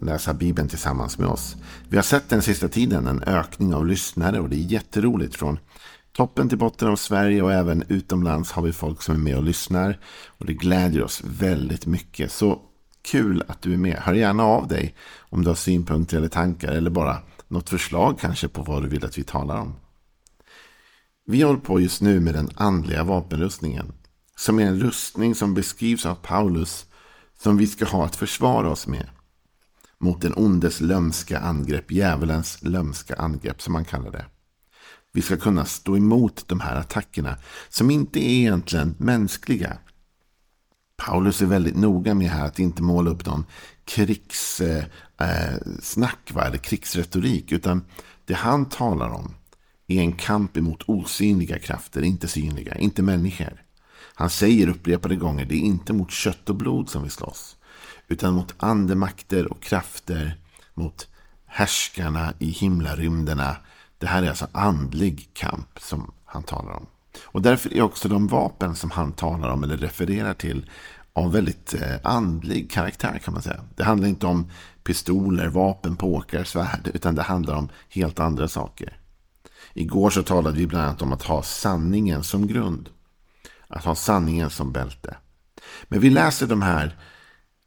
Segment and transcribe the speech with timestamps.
[0.00, 1.56] läsa Bibeln tillsammans med oss.
[1.88, 5.36] Vi har sett den sista tiden en ökning av lyssnare och det är jätteroligt.
[5.36, 5.58] Från
[6.12, 9.42] toppen till botten av Sverige och även utomlands har vi folk som är med och
[9.42, 9.98] lyssnar.
[10.26, 12.32] Och det glädjer oss väldigt mycket.
[12.32, 12.60] Så
[13.02, 13.96] kul att du är med.
[13.96, 18.48] Hör gärna av dig om du har synpunkter eller tankar eller bara något förslag kanske
[18.48, 19.74] på vad du vill att vi talar om.
[21.26, 23.92] Vi håller på just nu med den andliga vapenrustningen.
[24.36, 26.86] Som är en rustning som beskrivs av Paulus
[27.42, 29.08] som vi ska ha att försvara oss med
[30.00, 34.24] mot den ondes lömska angrepp, djävulens lömska angrepp som man kallar det.
[35.12, 37.36] Vi ska kunna stå emot de här attackerna
[37.68, 39.78] som inte är egentligen mänskliga.
[40.96, 43.44] Paulus är väldigt noga med här att inte måla upp någon
[43.84, 44.90] krigssnack
[46.30, 47.52] eh, eh eller krigsretorik.
[47.52, 47.84] Utan
[48.24, 49.34] det han talar om
[49.86, 53.62] är en kamp emot osynliga krafter, inte synliga, inte människor.
[54.14, 57.57] Han säger upprepade gånger, det är inte mot kött och blod som vi slåss
[58.08, 60.36] utan mot andemakter och krafter,
[60.74, 61.08] mot
[61.46, 63.56] härskarna i himlarymderna.
[63.98, 66.86] Det här är alltså andlig kamp som han talar om.
[67.24, 70.70] Och därför är också de vapen som han talar om eller refererar till
[71.12, 73.60] av väldigt eh, andlig karaktär kan man säga.
[73.76, 74.50] Det handlar inte om
[74.84, 78.98] pistoler, vapen, påkar, svärd, utan det handlar om helt andra saker.
[79.74, 82.88] Igår så talade vi bland annat om att ha sanningen som grund.
[83.68, 85.16] Att ha sanningen som bälte.
[85.84, 86.96] Men vi läser de här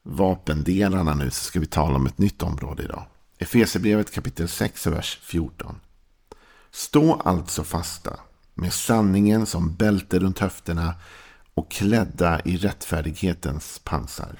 [0.04, 3.06] vapendelarna nu så ska vi tala om ett nytt område idag.
[3.38, 5.76] Efesierbrevet kapitel 6, vers 14.
[6.72, 8.20] Stå alltså fasta
[8.54, 10.96] med sanningen som bälte runt höfterna
[11.54, 14.40] och klädda i rättfärdighetens pansar.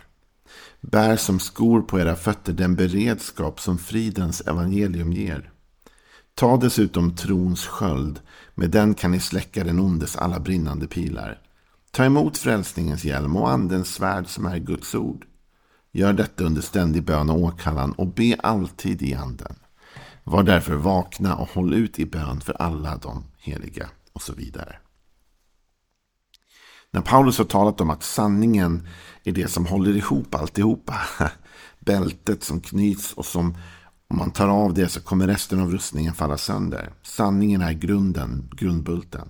[0.82, 5.52] Bär som skor på era fötter den beredskap som fridens evangelium ger.
[6.36, 8.20] Ta dessutom trons sköld,
[8.56, 11.40] med den kan ni släcka den ondes alla brinnande pilar.
[11.92, 15.26] Ta emot frälsningens hjälm och andens svärd som är Guds ord.
[15.92, 19.56] Gör detta under ständig bön och åkallan och be alltid i anden.
[20.24, 24.76] Var därför vakna och håll ut i bön för alla de heliga och så vidare.
[26.92, 28.88] När Paulus har talat om att sanningen
[29.24, 31.02] är det som håller ihop alltihopa.
[31.80, 33.58] Bältet som knyts och som
[34.08, 36.94] om man tar av det så kommer resten av rustningen falla sönder.
[37.04, 39.30] Sanningen är grunden, grundbulten.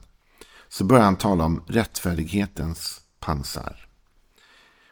[0.70, 3.91] Så börjar han tala om rättfärdighetens pansar.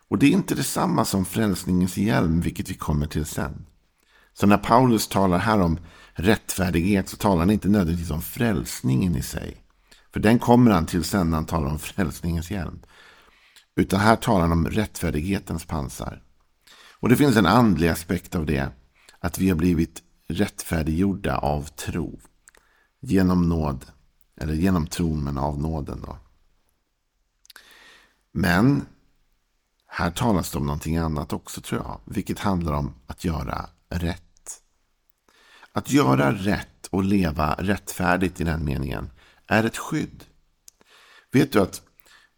[0.10, 3.66] Och det är inte detsamma som frälsningens hjälm, vilket vi kommer till sen.
[4.34, 5.80] Så när Paulus talar här om
[6.14, 9.64] rättfärdighet så talar han inte nödvändigtvis om frälsningen i sig.
[10.14, 12.80] För den kommer han till sen när han talar om frälsningens hjälm.
[13.76, 16.24] Utan här talar han om rättfärdighetens pansar.
[17.00, 18.72] Och det finns en andlig aspekt av det.
[19.20, 22.20] Att vi har blivit rättfärdiggjorda av tro.
[23.00, 23.86] Genom nåd.
[24.42, 26.18] Eller genom tron men av nåden då.
[28.32, 28.86] Men
[29.90, 32.00] här talas det om någonting annat också tror jag.
[32.06, 34.62] Vilket handlar om att göra rätt.
[35.74, 39.10] Att göra rätt och leva rättfärdigt i den meningen
[39.48, 40.24] är ett skydd.
[41.32, 41.82] Vet du att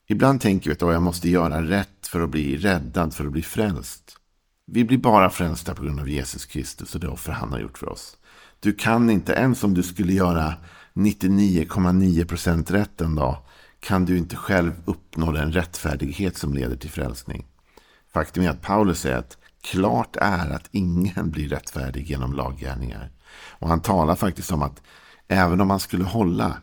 [0.07, 3.41] ibland tänker vi att jag måste göra rätt för att bli räddad, för att bli
[3.41, 4.17] frälst.
[4.65, 7.77] Vi blir bara frälsta på grund av Jesus Kristus och det offer han har gjort
[7.77, 8.17] för oss.
[8.59, 10.53] Du kan inte, ens om du skulle göra
[10.93, 13.37] 99,9% rätt en dag,
[13.81, 17.45] kan du inte själv uppnå den rättfärdighet som leder till frälsning.
[18.13, 23.11] Faktum är att Paulus säger att klart är att ingen blir rättfärdig genom laggärningar.
[23.49, 24.81] Och han talar faktiskt om att
[25.27, 26.57] även om man skulle hålla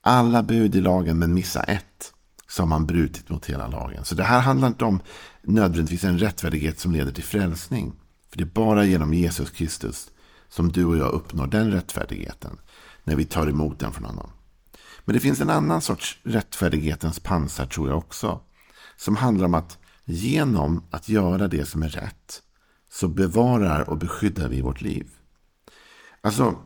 [0.00, 2.12] alla bud i lagen men missa ett
[2.48, 4.04] så har man brutit mot hela lagen.
[4.04, 5.00] Så det här handlar inte om
[5.42, 7.92] nödvändigtvis en rättfärdighet som leder till frälsning.
[8.30, 10.10] För det är bara genom Jesus Kristus
[10.48, 12.58] som du och jag uppnår den rättfärdigheten
[13.04, 14.30] när vi tar emot den från honom.
[15.04, 18.40] Men det finns en annan sorts rättfärdighetens pansar tror jag också.
[18.96, 22.42] Som handlar om att genom att göra det som är rätt
[22.90, 25.10] så bevarar och beskyddar vi vårt liv.
[26.20, 26.56] Alltså,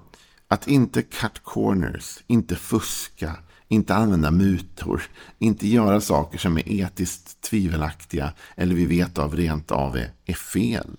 [0.48, 3.36] att inte cut corners, inte fuska,
[3.68, 5.02] inte använda mutor,
[5.38, 10.34] inte göra saker som är etiskt tvivelaktiga eller vi vet av rent av är, är
[10.34, 10.96] fel.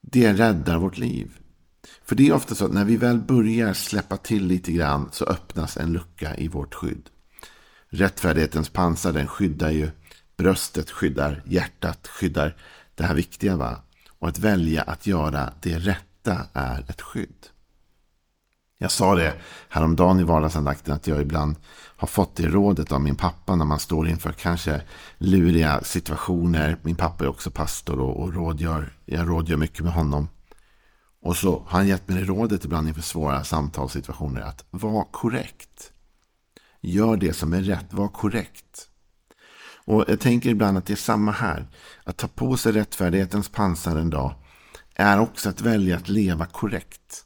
[0.00, 1.38] Det räddar vårt liv.
[2.10, 5.24] För det är ofta så att när vi väl börjar släppa till lite grann så
[5.24, 7.08] öppnas en lucka i vårt skydd.
[7.88, 9.90] Rättfärdighetens pansar den skyddar ju
[10.36, 12.56] bröstet, skyddar hjärtat, skyddar
[12.94, 13.56] det här viktiga.
[13.56, 13.76] Va?
[14.18, 17.46] Och att välja att göra det rätta är ett skydd.
[18.78, 19.34] Jag sa det
[19.68, 21.56] häromdagen i vardagsandakten att jag ibland
[21.96, 24.82] har fått det rådet av min pappa när man står inför kanske
[25.18, 26.76] luriga situationer.
[26.82, 28.92] Min pappa är också pastor och, och rådgör.
[29.04, 30.28] Jag rådgör mycket med honom.
[31.22, 35.92] Och så har han gett mig det rådet ibland inför svåra samtalssituationer att vara korrekt.
[36.80, 38.88] Gör det som är rätt, var korrekt.
[39.84, 41.66] Och jag tänker ibland att det är samma här.
[42.04, 44.34] Att ta på sig rättfärdighetens pansar en dag
[44.94, 47.24] är också att välja att leva korrekt.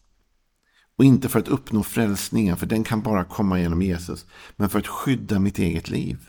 [0.96, 4.26] Och inte för att uppnå frälsningen, för den kan bara komma genom Jesus.
[4.56, 6.28] Men för att skydda mitt eget liv.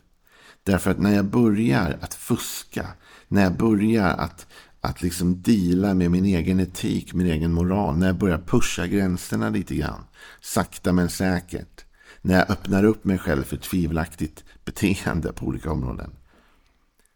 [0.63, 2.87] Därför att när jag börjar att fuska,
[3.27, 4.47] när jag börjar att,
[4.85, 9.49] att liksom deala med min egen etik, min egen moral, när jag börjar pusha gränserna
[9.49, 10.03] lite grann,
[10.41, 11.85] sakta men säkert,
[12.21, 16.11] när jag öppnar upp mig själv för tvivelaktigt beteende på olika områden,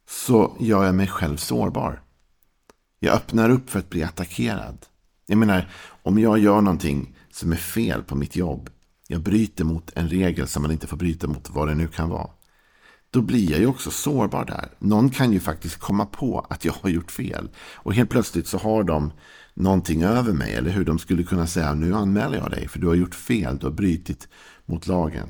[0.10, 2.02] så gör jag mig själv sårbar.
[3.00, 4.86] Jag öppnar upp för att bli attackerad.
[5.26, 5.70] Jag menar,
[6.04, 8.70] om jag gör någonting som är fel på mitt jobb.
[9.08, 12.10] Jag bryter mot en regel som man inte får bryta mot, vad det nu kan
[12.10, 12.30] vara.
[13.12, 14.70] Då blir jag ju också sårbar där.
[14.80, 17.50] Någon kan ju faktiskt komma på att jag har gjort fel.
[17.74, 19.12] Och helt plötsligt så har de
[19.54, 20.54] någonting över mig.
[20.54, 23.58] Eller hur de skulle kunna säga, nu anmäler jag dig för du har gjort fel,
[23.58, 24.28] du har brutit
[24.66, 25.30] mot lagen.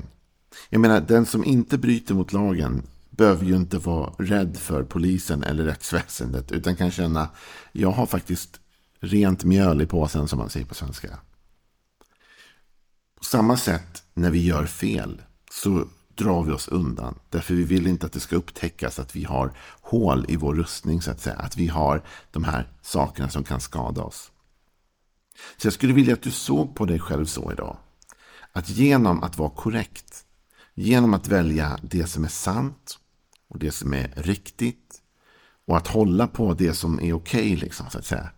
[0.68, 5.42] Jag menar, den som inte bryter mot lagen behöver ju inte vara rädd för polisen
[5.42, 6.52] eller rättsväsendet.
[6.52, 7.28] Utan kan känna,
[7.72, 8.60] jag har faktiskt
[9.00, 11.18] rent mjöl i påsen som man säger på svenska.
[13.18, 15.88] På samma sätt när vi gör fel så
[16.20, 17.18] drar vi oss undan.
[17.28, 21.02] Därför vi vill inte att det ska upptäckas att vi har hål i vår rustning
[21.02, 21.36] så att säga.
[21.36, 24.30] Att vi har de här sakerna som kan skada oss.
[25.56, 27.76] Så jag skulle vilja att du såg på dig själv så idag.
[28.52, 30.24] Att genom att vara korrekt,
[30.74, 32.98] genom att välja det som är sant
[33.48, 35.02] och det som är riktigt
[35.66, 38.30] och att hålla på det som är okej, okay, liksom, så att säga.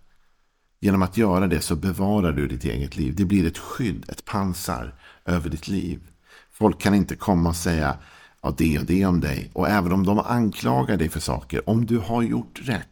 [0.80, 3.14] Genom att göra det så bevarar du ditt eget liv.
[3.16, 4.94] Det blir ett skydd, ett pansar
[5.24, 6.11] över ditt liv.
[6.52, 7.98] Folk kan inte komma och säga
[8.42, 9.50] ja, det och det om dig.
[9.52, 12.88] Och även om de anklagar dig för saker, om du har gjort rätt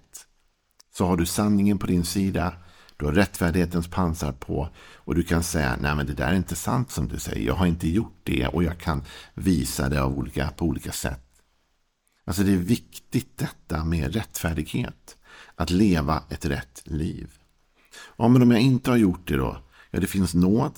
[0.94, 2.52] så har du sanningen på din sida.
[2.96, 6.56] Du har rättfärdighetens pansar på och du kan säga nej men det där är inte
[6.56, 7.46] sant som du säger.
[7.46, 9.02] Jag har inte gjort det och jag kan
[9.34, 11.26] visa det av olika, på olika sätt.
[12.24, 15.16] Alltså det är viktigt detta med rättfärdighet.
[15.54, 17.30] Att leva ett rätt liv.
[18.16, 19.56] Ja, men om jag inte har gjort det då?
[19.90, 20.72] Ja, det finns nåd.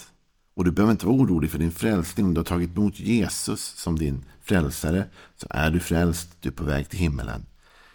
[0.55, 2.27] Och du behöver inte vara orolig för din frälsning.
[2.27, 5.07] Om du har tagit emot Jesus som din frälsare
[5.37, 6.29] så är du frälst.
[6.41, 7.47] Du är på väg till himmelen.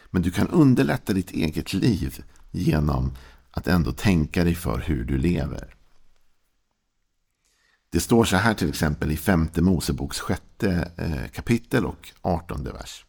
[0.09, 3.11] Men du kan underlätta ditt eget liv genom
[3.51, 5.75] att ändå tänka dig för hur du lever.
[7.89, 13.05] Det står så här till exempel i femte Moseboks sjätte eh, kapitel och artonde vers.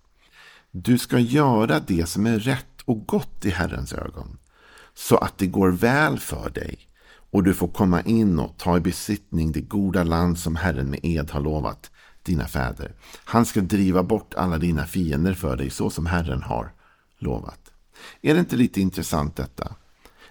[0.70, 4.38] Du ska göra det som är rätt och gott i Herrens ögon
[4.94, 6.87] så att det går väl för dig
[7.30, 11.00] och du får komma in och ta i besittning det goda land som Herren med
[11.02, 11.90] ed har lovat
[12.22, 12.94] dina fäder.
[13.24, 16.72] Han ska driva bort alla dina fiender för dig så som Herren har
[17.18, 17.60] lovat.
[18.22, 19.74] Är det inte lite intressant detta?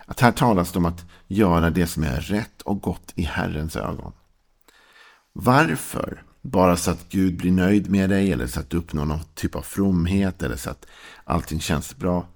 [0.05, 3.75] Att här talas det om att göra det som är rätt och gott i Herrens
[3.75, 4.11] ögon.
[5.33, 6.23] Varför?
[6.41, 9.55] Bara så att Gud blir nöjd med dig eller så att du uppnår någon typ
[9.55, 10.85] av fromhet eller så att
[11.23, 12.27] allting känns bra.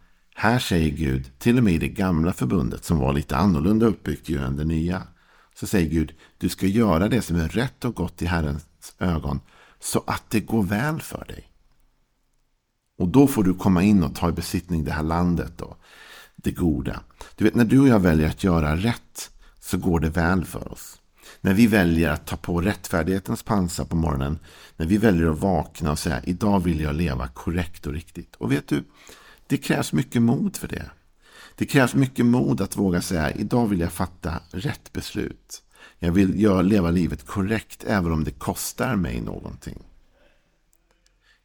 [0.42, 4.30] Här säger Gud, till och med i det gamla förbundet som var lite annorlunda uppbyggt
[4.30, 5.04] ju än det nya.
[5.56, 8.66] Så säger Gud, du ska göra det som är rätt och gott i Herrens
[9.00, 9.40] ögon
[9.80, 11.48] så att det går väl för dig.
[12.98, 15.76] Och då får du komma in och ta i besittning det här landet då.
[16.36, 17.00] Det goda.
[17.36, 20.72] Du vet, när du och jag väljer att göra rätt så går det väl för
[20.72, 21.02] oss.
[21.42, 24.40] När vi väljer att ta på rättfärdighetens pansar på morgonen.
[24.78, 28.36] När vi väljer att vakna och säga idag vill jag leva korrekt och riktigt.
[28.36, 28.84] Och vet du,
[29.52, 30.90] det krävs mycket mod för det.
[31.56, 35.64] Det krävs mycket mod att våga säga idag vill jag fatta rätt beslut.
[36.00, 39.84] Jag vill jag leva livet korrekt även om det kostar mig någonting.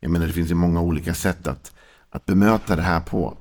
[0.00, 1.74] Jag menar det finns ju många olika sätt att,
[2.10, 3.36] att bemöta det här på.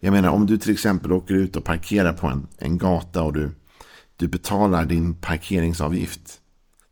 [0.00, 3.32] Jag menar om du till exempel åker ut och parkerar på en, en gata och
[3.32, 3.50] du,
[4.16, 6.40] du betalar din parkeringsavgift.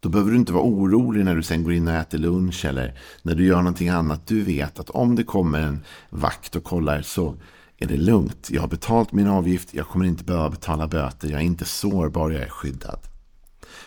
[0.01, 2.99] Då behöver du inte vara orolig när du sen går in och äter lunch eller
[3.23, 4.27] när du gör någonting annat.
[4.27, 7.37] Du vet att om det kommer en vakt och kollar så
[7.79, 8.49] är det lugnt.
[8.51, 12.31] Jag har betalt min avgift, jag kommer inte behöva betala böter, jag är inte sårbar,
[12.31, 13.01] jag är skyddad.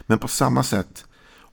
[0.01, 1.05] Men på samma sätt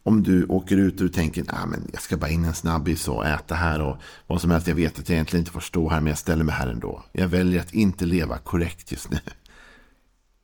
[0.02, 3.08] om du åker ut och du tänker att men jag ska bara in en snabbis
[3.08, 4.66] och äta här och vad som helst.
[4.66, 7.04] Jag vet att jag egentligen inte får stå här men jag ställer mig här ändå.
[7.12, 9.18] Jag väljer att inte leva korrekt just nu.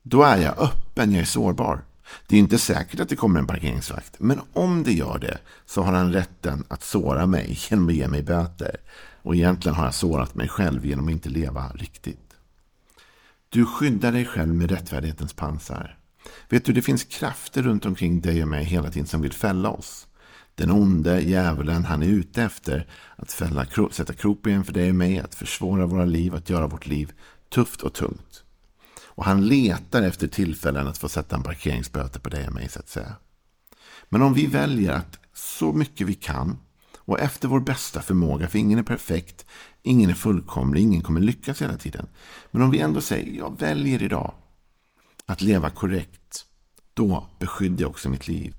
[0.03, 1.85] Då är jag öppen, jag är sårbar.
[2.27, 4.17] Det är inte säkert att det kommer en parkeringsvakt.
[4.19, 8.09] Men om det gör det så har han rätten att såra mig genom att ge
[8.09, 8.77] mig böter.
[9.23, 12.35] Och egentligen har jag sårat mig själv genom att inte leva riktigt.
[13.49, 15.99] Du skyddar dig själv med rättfärdighetens pansar.
[16.49, 19.71] Vet du, det finns krafter runt omkring dig och mig hela tiden som vill fälla
[19.71, 20.07] oss.
[20.55, 22.87] Den onde djävulen, han är ute efter
[23.17, 26.87] att fälla, sätta kroppen för dig och mig, att försvåra våra liv, att göra vårt
[26.87, 27.13] liv
[27.49, 28.45] tufft och tungt.
[29.17, 32.79] Och han letar efter tillfällen att få sätta en parkeringsböter på dig och mig, så
[32.79, 33.17] att säga.
[34.09, 36.59] Men om vi väljer att så mycket vi kan
[36.97, 39.47] och efter vår bästa förmåga, för ingen är perfekt,
[39.83, 42.07] ingen är fullkomlig, ingen kommer lyckas hela tiden.
[42.51, 44.35] Men om vi ändå säger, jag väljer idag
[45.27, 46.47] att leva korrekt,
[46.95, 48.55] då beskyddar jag också mitt liv.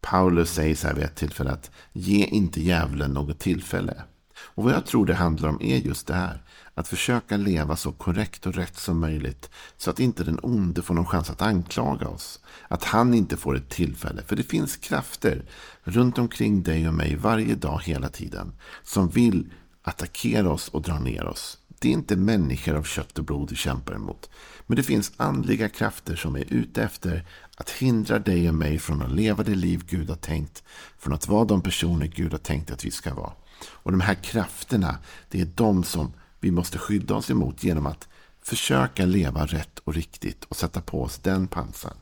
[0.00, 4.02] Paulus säger så här vid ett tillfälle att ge inte djävulen något tillfälle.
[4.40, 6.42] Och vad jag tror det handlar om är just det här.
[6.74, 9.50] Att försöka leva så korrekt och rätt som möjligt.
[9.76, 12.40] Så att inte den onde får någon chans att anklaga oss.
[12.68, 14.22] Att han inte får ett tillfälle.
[14.26, 15.44] För det finns krafter
[15.84, 18.52] runt omkring dig och mig varje dag hela tiden.
[18.84, 19.46] Som vill
[19.82, 21.58] attackera oss och dra ner oss.
[21.80, 24.30] Det är inte människor av kött och blod du kämpar emot.
[24.66, 27.24] Men det finns andliga krafter som är ute efter
[27.56, 30.62] att hindra dig och mig från att leva det liv Gud har tänkt.
[30.98, 33.32] Från att vara de personer Gud har tänkt att vi ska vara.
[33.66, 34.98] Och de här krafterna,
[35.28, 38.08] det är de som vi måste skydda oss emot genom att
[38.42, 41.96] försöka leva rätt och riktigt och sätta på oss den pansaren.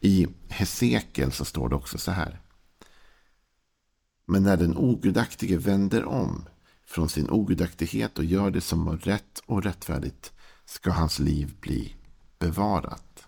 [0.00, 2.40] I Hesekiel så står det också så här.
[4.26, 6.48] Men när den ogudaktige vänder om
[6.86, 10.32] från sin ogudaktighet och gör det som är rätt och rättfärdigt
[10.64, 11.94] ska hans liv bli
[12.38, 13.26] bevarat.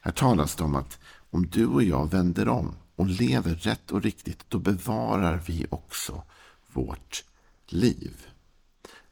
[0.00, 0.98] Här talas det om att
[1.30, 6.22] om du och jag vänder om och lever rätt och riktigt, då bevarar vi också
[6.72, 7.24] vårt
[7.66, 8.26] liv.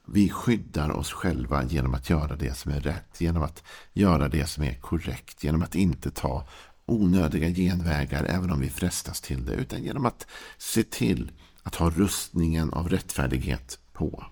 [0.06, 3.62] Vi skyddar oss själva genom att göra det som är rätt, genom att
[3.92, 6.46] göra det som är korrekt, genom att inte ta
[6.86, 10.26] onödiga genvägar även om vi frestas till det, utan genom att
[10.58, 11.30] se till
[11.62, 14.24] att ha rustningen av rättfärdighet på.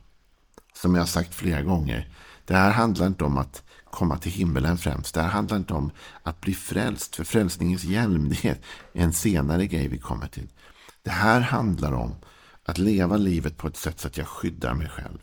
[0.74, 2.12] Som jag har sagt flera gånger,
[2.44, 5.14] det här handlar inte om att komma till himmelen främst.
[5.14, 5.90] Det här handlar inte om
[6.22, 8.58] att bli frälst, för frälsningens hjälm det är
[8.92, 10.48] en senare grej vi kommer till.
[11.02, 12.14] Det här handlar om
[12.68, 15.18] att leva livet på ett sätt så att jag skyddar mig själv.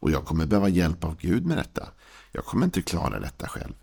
[0.00, 1.88] Och jag kommer behöva hjälp av Gud med detta.
[2.32, 3.74] Jag kommer inte klara detta själv.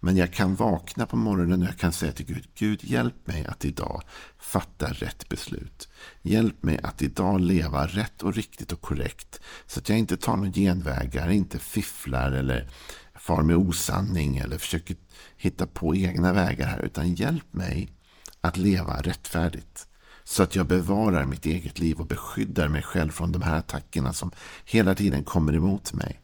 [0.00, 3.46] Men jag kan vakna på morgonen och jag kan säga till Gud, Gud hjälp mig
[3.46, 4.02] att idag
[4.38, 5.88] fatta rätt beslut.
[6.22, 9.40] Hjälp mig att idag leva rätt och riktigt och korrekt.
[9.66, 12.70] Så att jag inte tar några genvägar, inte fifflar eller
[13.14, 14.96] far med osanning eller försöker
[15.36, 16.82] hitta på egna vägar här.
[16.82, 17.92] Utan hjälp mig
[18.40, 19.85] att leva rättfärdigt.
[20.28, 24.12] Så att jag bevarar mitt eget liv och beskyddar mig själv från de här attackerna
[24.12, 24.30] som
[24.64, 26.20] hela tiden kommer emot mig.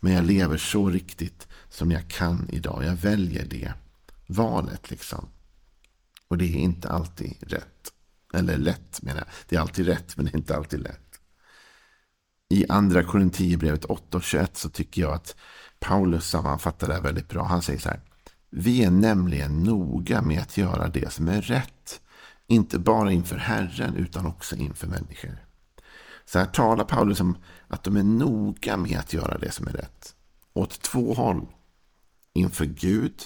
[0.00, 2.84] Men jag lever så riktigt som jag kan idag.
[2.84, 3.72] Jag väljer det
[4.26, 5.28] valet liksom.
[6.28, 7.92] Och det är inte alltid rätt.
[8.34, 9.28] Eller lätt menar jag.
[9.48, 11.20] Det är alltid rätt men det är inte alltid lätt.
[12.48, 15.36] I andra Korinthierbrevet 8 och 21 så tycker jag att
[15.78, 17.44] Paulus sammanfattar det här väldigt bra.
[17.44, 18.00] Han säger så här.
[18.50, 22.00] Vi är nämligen noga med att göra det som är rätt.
[22.46, 25.46] Inte bara inför Herren utan också inför människor.
[26.24, 27.36] Så här talar Paulus om
[27.68, 30.14] att de är noga med att göra det som är rätt.
[30.52, 31.46] Åt två håll.
[32.32, 33.22] Inför Gud,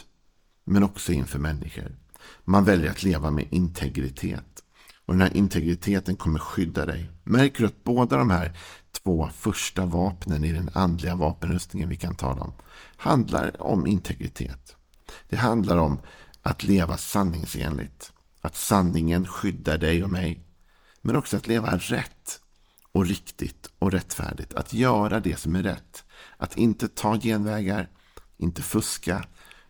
[0.64, 1.96] men också inför människor.
[2.44, 4.62] Man väljer att leva med integritet.
[5.06, 7.10] Och den här integriteten kommer skydda dig.
[7.24, 8.58] Märker du att båda de här
[9.02, 12.52] två första vapnen i den andliga vapenrustningen vi kan tala om
[12.96, 14.76] handlar om integritet.
[15.28, 15.98] Det handlar om
[16.42, 18.12] att leva sanningsenligt.
[18.40, 20.44] Att sanningen skyddar dig och mig.
[21.02, 22.40] Men också att leva rätt
[22.92, 24.54] och riktigt och rättfärdigt.
[24.54, 26.04] Att göra det som är rätt.
[26.36, 27.88] Att inte ta genvägar,
[28.36, 29.24] inte fuska,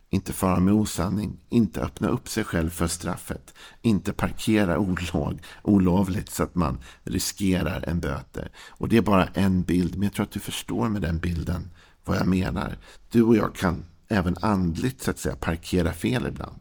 [0.09, 6.29] inte fara med osanning, inte öppna upp sig själv för straffet, inte parkera olov, olovligt
[6.29, 8.51] så att man riskerar en böter.
[8.69, 11.71] Och det är bara en bild, men jag tror att du förstår med den bilden
[12.05, 12.77] vad jag menar.
[13.11, 16.60] Du och jag kan även andligt så att säga parkera fel ibland.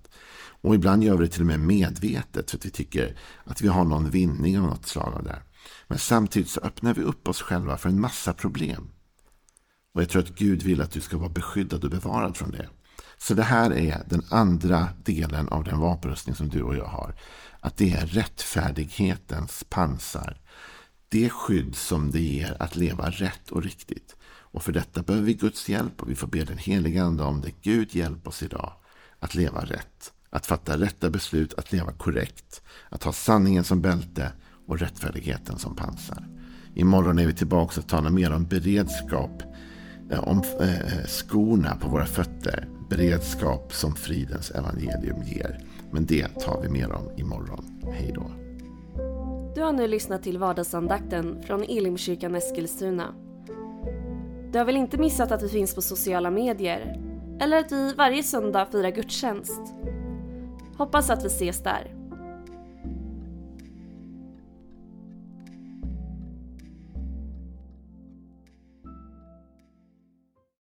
[0.61, 3.69] Och ibland gör vi det till och med medvetet för att vi tycker att vi
[3.69, 5.43] har någon vinning av något slag av det.
[5.89, 8.91] Men samtidigt så öppnar vi upp oss själva för en massa problem.
[9.95, 12.69] Och jag tror att Gud vill att du ska vara beskyddad och bevarad från det.
[13.19, 17.15] Så det här är den andra delen av den vapenrustning som du och jag har.
[17.61, 20.41] Att det är rättfärdighetens pansar.
[21.09, 24.17] Det skydd som det ger att leva rätt och riktigt.
[24.23, 27.41] Och för detta behöver vi Guds hjälp och vi får be den heliga Ande om
[27.41, 27.51] det.
[27.63, 28.73] Gud hjälp oss idag
[29.19, 30.13] att leva rätt.
[30.31, 32.63] Att fatta rätta beslut, att leva korrekt.
[32.89, 34.33] Att ha sanningen som bälte
[34.67, 36.27] och rättfärdigheten som pansar.
[36.75, 39.43] Imorgon är vi tillbaka och talar mer om beredskap.
[40.11, 42.69] Eh, om eh, eh, skorna på våra fötter.
[42.89, 45.61] Beredskap som fridens evangelium ger.
[45.91, 47.83] Men det tar vi mer om imorgon.
[47.93, 48.31] Hej då.
[49.55, 53.15] Du har nu lyssnat till vardagsandakten från Elimkyrkan Eskilstuna.
[54.53, 57.01] Du har väl inte missat att vi finns på sociala medier?
[57.41, 59.61] Eller att vi varje söndag firar gudstjänst?
[60.81, 62.00] Hoppas att vi ses där.